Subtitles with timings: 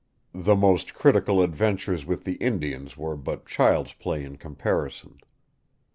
[0.33, 5.19] The most critical adventures with the Indians were but child's play in comparison.